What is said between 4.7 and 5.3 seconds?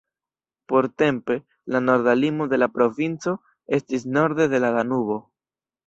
Danubo.